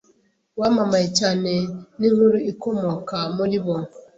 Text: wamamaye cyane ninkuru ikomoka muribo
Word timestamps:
wamamaye 0.59 1.07
cyane 1.19 1.51
ninkuru 1.99 2.37
ikomoka 2.51 3.15
muribo 3.35 3.75